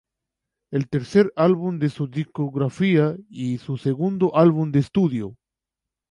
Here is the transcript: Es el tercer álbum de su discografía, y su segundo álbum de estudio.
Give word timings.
Es 0.71 0.77
el 0.79 0.89
tercer 0.89 1.31
álbum 1.35 1.77
de 1.77 1.89
su 1.91 2.07
discografía, 2.07 3.15
y 3.29 3.59
su 3.59 3.77
segundo 3.77 4.35
álbum 4.35 4.71
de 4.71 4.79
estudio. 4.79 5.35